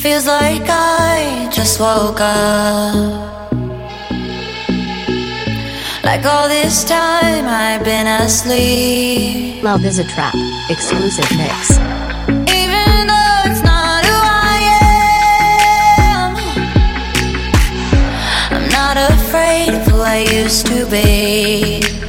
[0.00, 3.52] feels like I just woke up.
[6.02, 9.62] Like all this time I've been asleep.
[9.62, 10.34] Love is a trap.
[10.70, 11.78] Exclusive mix.
[12.60, 14.18] Even though it's not who
[14.48, 14.58] I
[16.08, 16.34] am,
[18.56, 21.99] I'm not afraid of who I used to be.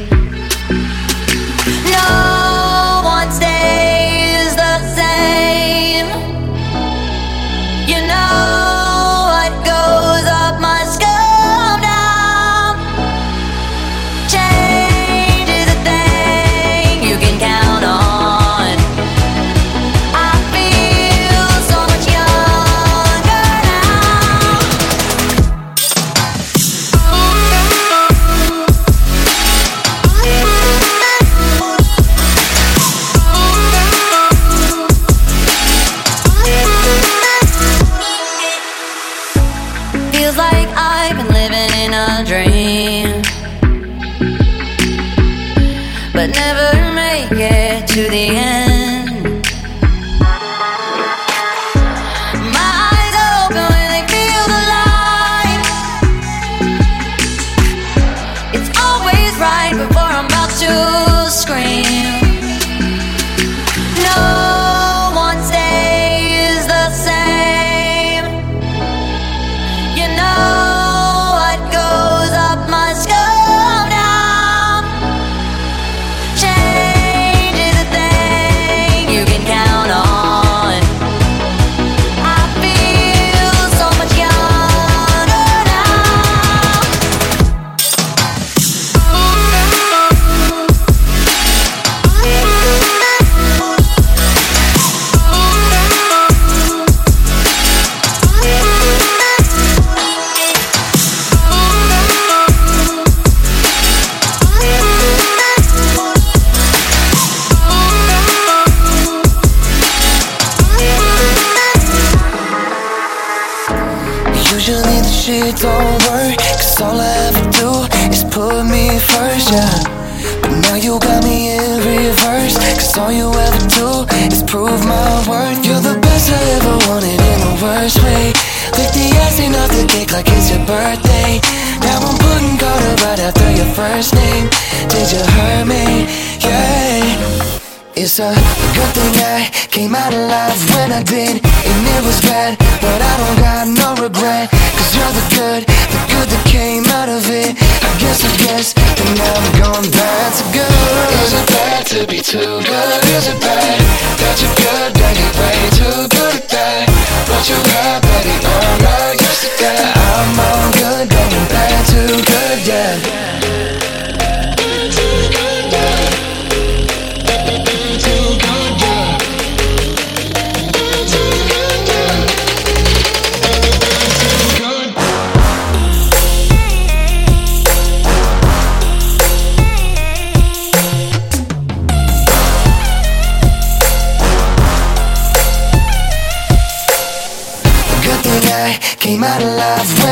[139.81, 142.53] Came out alive when I did And it was bad,
[142.85, 147.09] but I don't got no regret Cause you're the good, the good that came out
[147.09, 151.47] of it I guess, I guess, and now I'm going back to good Is it
[151.49, 153.01] bad to be too good?
[153.17, 153.79] Is it bad
[154.21, 156.85] that you're good, that you're way too good at that?
[157.25, 159.00] What you got, baby, I'm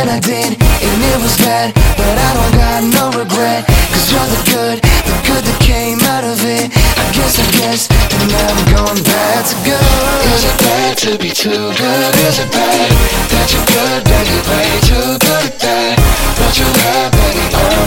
[0.09, 3.62] I did And it was bad, but I don't got no regret
[3.94, 7.86] Cause you're the good, the good that came out of it I guess, I guess,
[7.94, 12.12] and now I'm going back to good Is it bad to be too good?
[12.25, 12.90] Is it bad
[13.30, 15.96] that you're good, that you're way too good at that?
[16.42, 17.79] What you're got,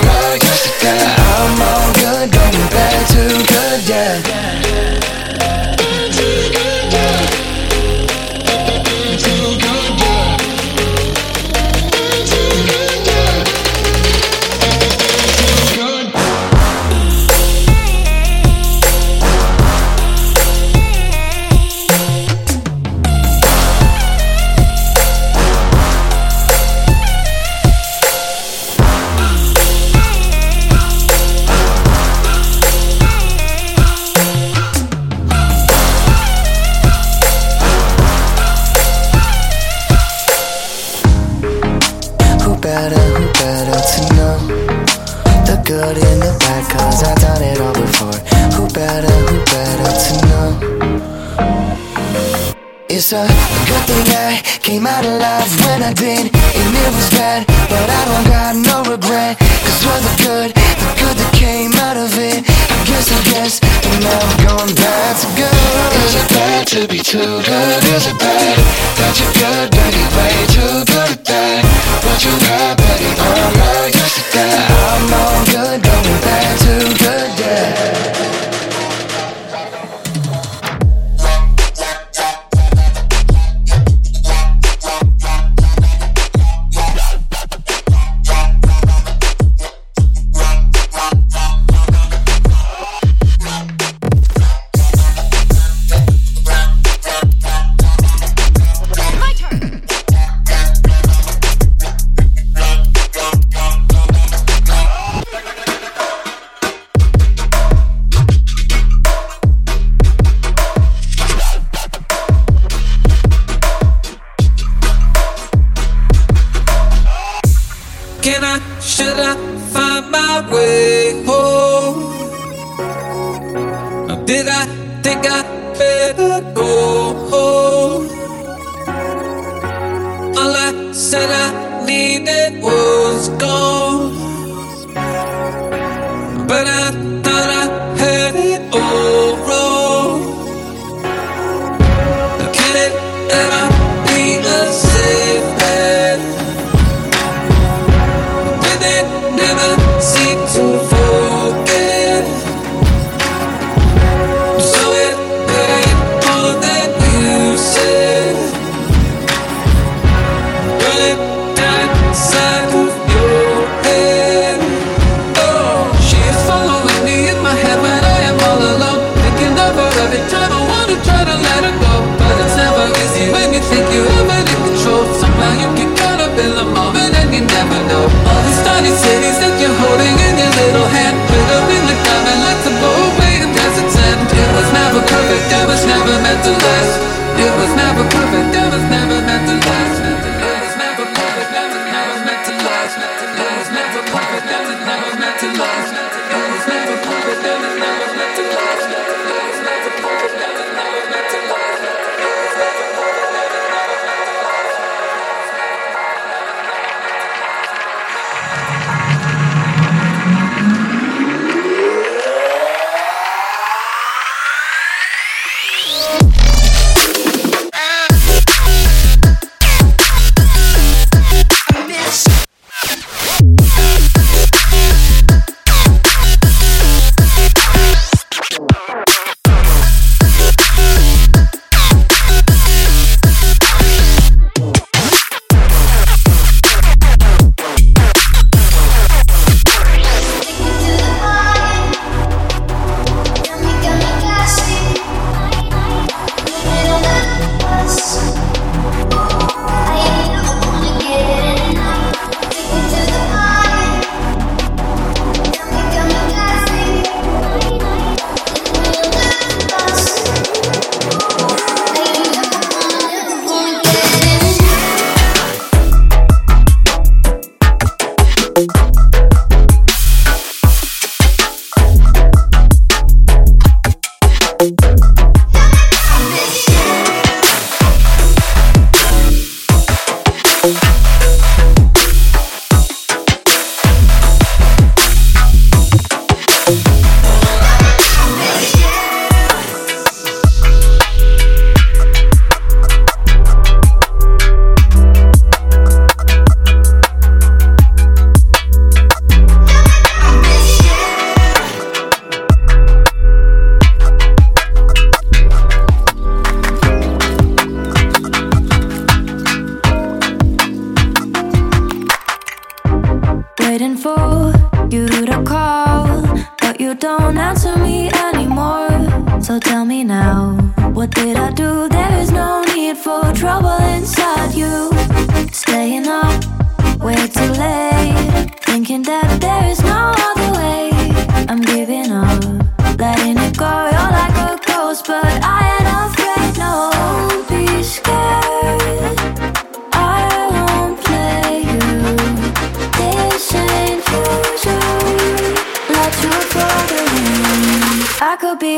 [53.12, 53.28] A
[53.68, 58.02] good thing I came out alive when I did And it was bad, but I
[58.08, 62.40] don't got no regret Cause all the good, the good that came out of it
[62.40, 66.88] I guess, I guess, and now I'm going back to good Is it bad to
[66.88, 67.80] be too good?
[67.92, 68.56] Is it bad
[68.96, 71.60] that you're good, but you're way too good at that?
[72.08, 76.72] What you got, baby, I'm not used to that I'm all good, going back to
[76.96, 77.01] good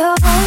[0.07, 0.44] I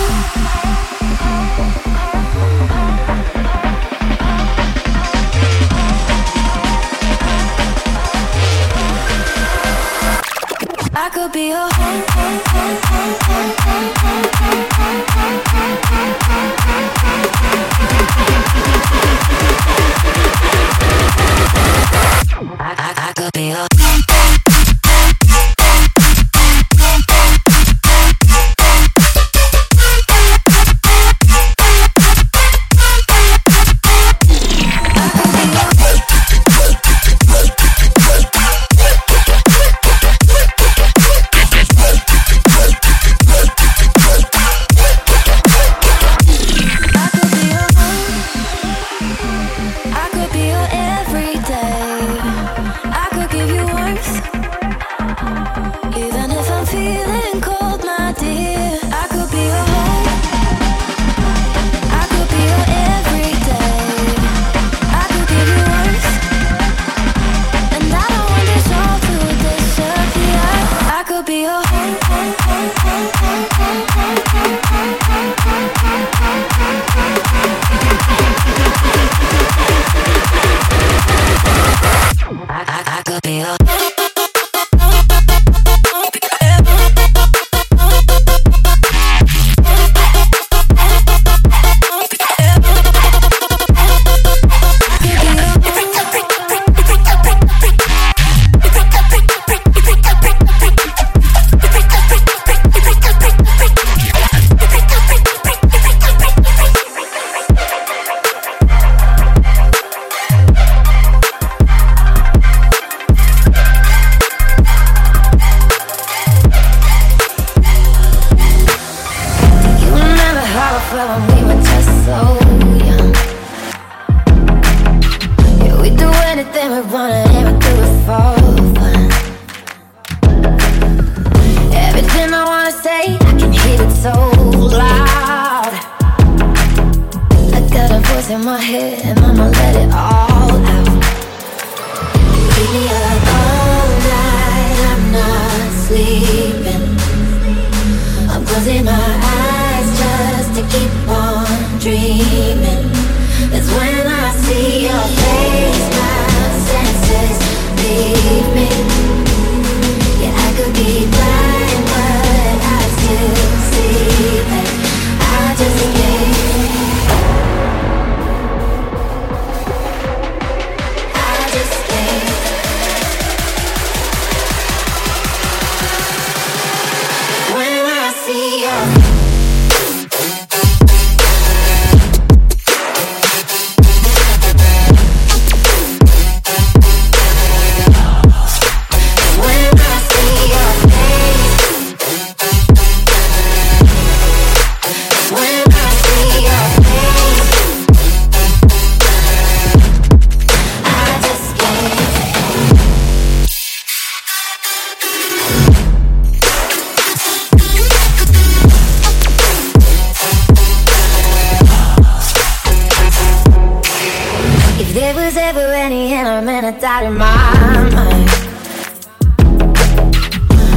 [216.68, 218.30] a doubt in my mind.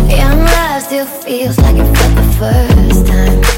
[0.09, 3.50] Young love still feels like it felt the first time.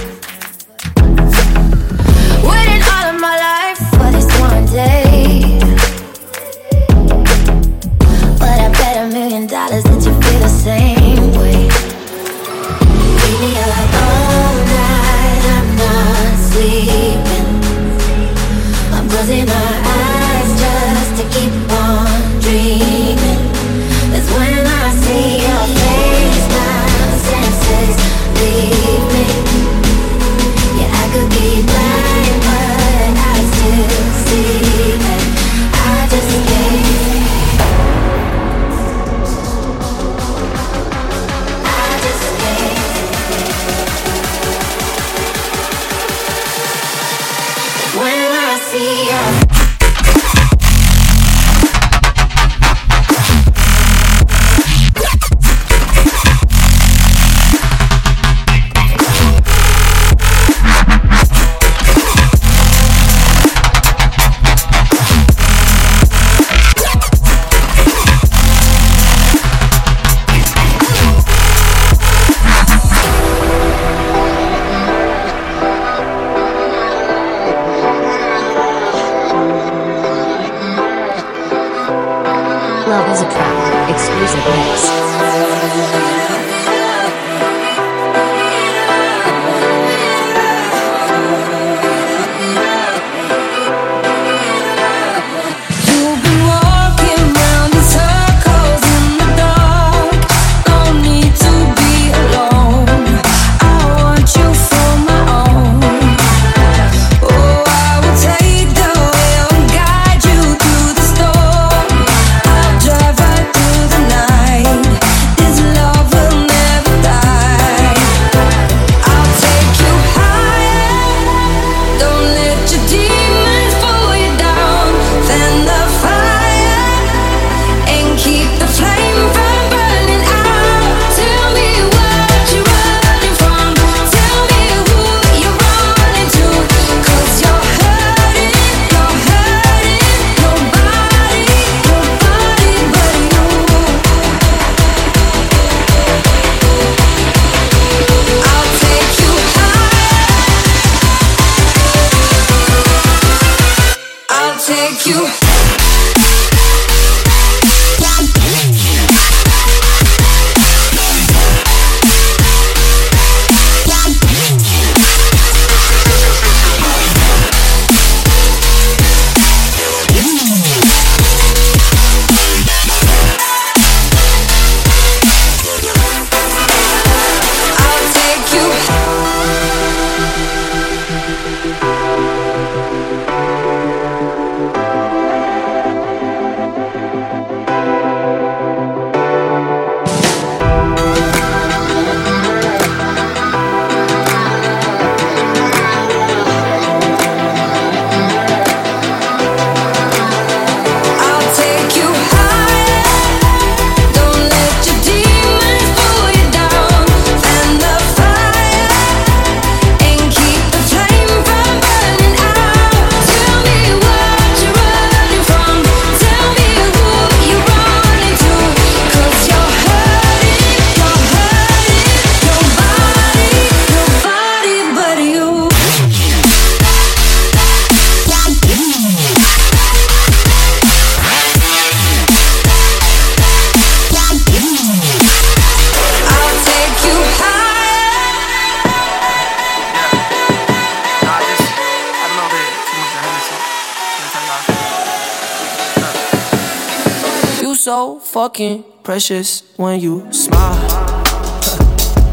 [248.43, 250.75] Fucking precious when you smile.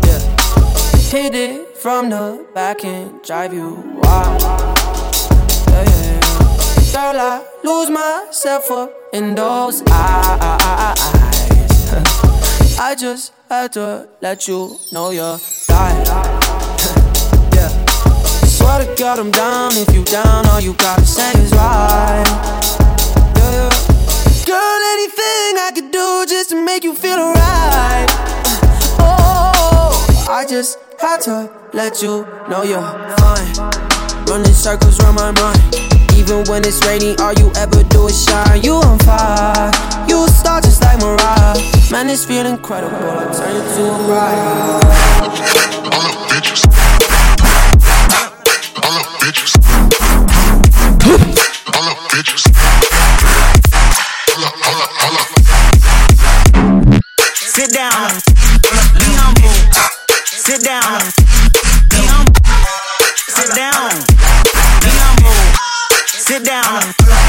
[0.07, 0.19] yeah.
[1.11, 4.41] Hit it from the back and drive you wild.
[4.41, 6.21] Yeah, yeah, yeah.
[6.93, 10.97] Girl, I lose myself up in those eyes.
[12.79, 16.07] I just had to let you know you're dying.
[17.53, 17.69] yeah.
[18.47, 20.47] Swear to God, I'm down if you down.
[20.47, 22.68] All you gotta say is right.
[24.49, 28.09] Girl, anything I could do just to make you feel alright.
[28.97, 34.25] Uh, oh, I just had to let you know you're fine.
[34.25, 35.61] Running circles around my mind.
[36.17, 38.63] Even when it's raining, all you ever do is shine.
[38.63, 39.69] You on fire,
[40.09, 41.53] you a star just like Mariah.
[41.91, 42.97] Man, it's feeling incredible.
[42.97, 44.33] I turn you to a bride.
[44.49, 44.81] All.
[45.93, 46.65] All the bitches.
[51.75, 52.98] All the bitches.
[57.59, 57.91] Sit down.
[57.91, 58.07] Uh.
[58.07, 58.99] Uh.
[58.99, 59.51] Be humble.
[60.23, 61.01] Sit down.
[61.89, 62.33] Be humble.
[63.27, 63.91] Sit down.
[64.79, 65.35] Be humble.
[66.07, 67.28] Sit down.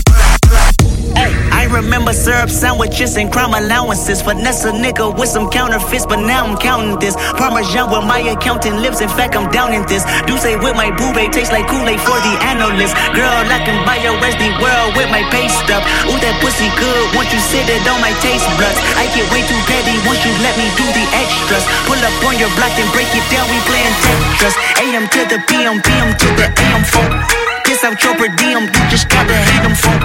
[1.81, 4.21] Remember syrup sandwiches and crime allowances.
[4.21, 7.16] Finesse a nigga with some counterfeits, but now I'm counting this.
[7.40, 9.01] Parmesan with my accountant lips.
[9.01, 10.05] In fact, I'm down in this.
[10.29, 12.93] Do say with my boo tastes like Kool-Aid for the analyst.
[13.16, 15.81] Girl, I can buy your Westy world with my pay stuff.
[16.05, 18.77] Ooh, that pussy good once you sit it on my taste buds.
[19.01, 21.64] I get way too petty once you let me do the extras.
[21.88, 23.49] Pull up on your block and break it down.
[23.49, 24.55] We playing Tetris.
[24.85, 27.60] AM to the PM, PM to the AM phone.
[27.70, 30.02] Piss out your per diem, you just gotta hate them phone.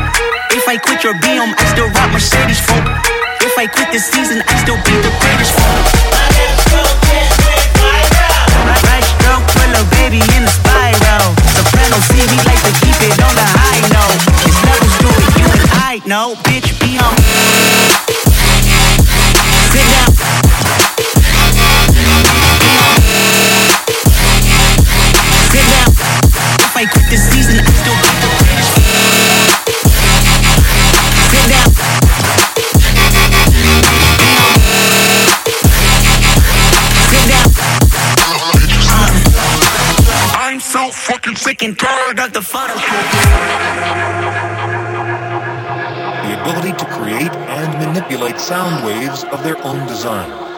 [0.54, 2.86] If I quit your BM, I still rock Mercedes folk.
[3.42, 5.86] If I quit this season, I still be the greatest folk.
[9.18, 11.34] Stroke, put a baby in spiral.
[12.06, 14.22] C, we like to keep it on the high note.
[14.46, 14.62] It's
[15.42, 16.38] you and I know.
[16.46, 17.18] Bitch, be on.
[19.74, 20.25] Sit down.
[41.66, 43.06] And tired of the Photoshop.
[46.22, 50.55] The ability to create and manipulate sound waves of their own design.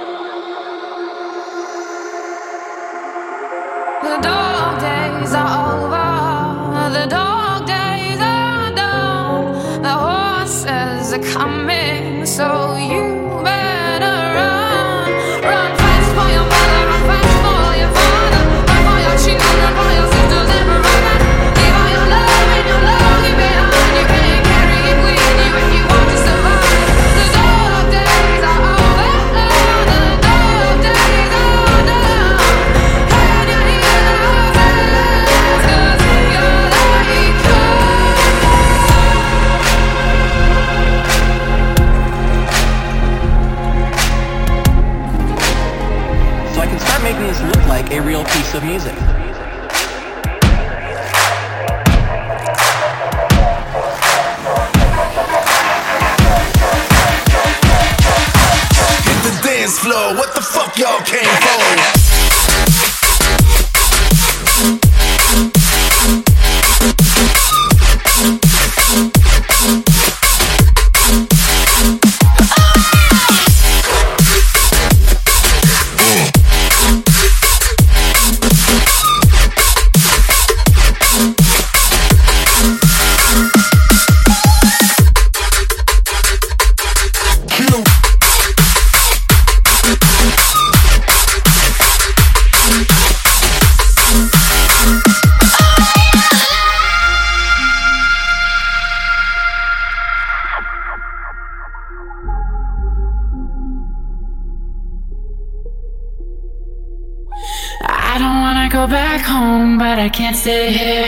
[110.07, 111.07] I can't stay here.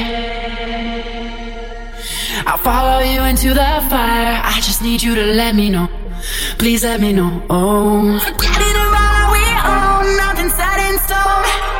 [2.45, 4.41] I'll follow you into the fire.
[4.43, 5.87] I just need you to let me know.
[6.57, 7.41] Please let me know.
[7.49, 8.19] Oh.
[8.19, 11.79] Around, we own nothing set in stone.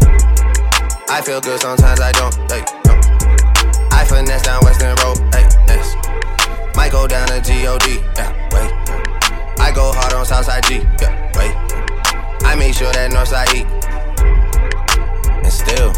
[1.11, 2.33] I feel good, sometimes I don't.
[2.49, 2.93] Hey, no.
[3.91, 5.17] I finesse down Western Road.
[5.35, 5.93] Hey, yes.
[6.73, 7.99] Might go down to G-O-D.
[8.15, 8.71] Yeah, wait.
[9.59, 10.75] I go hard on Southside G.
[11.01, 11.53] Yeah, wait.
[12.47, 13.67] I make sure that Northside E.
[15.43, 15.91] And still,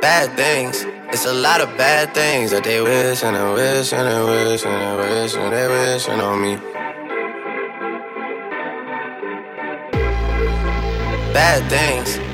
[0.00, 0.86] bad things.
[1.12, 4.64] It's a lot of bad things that they wish and they wish and they wish
[4.64, 6.56] and they wish and they wishing on me.
[11.34, 12.31] Bad things.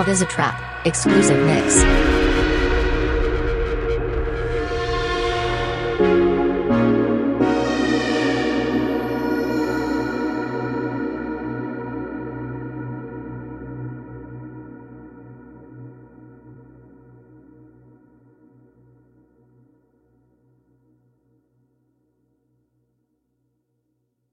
[0.00, 2.09] Love is a Trap, exclusive mix.